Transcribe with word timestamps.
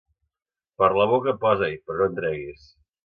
Per 0.81 0.89
la 1.01 1.05
boca, 1.11 1.35
posa-hi, 1.43 1.77
però 1.91 2.01
no 2.03 2.09
en 2.13 2.17
treguis. 2.21 2.65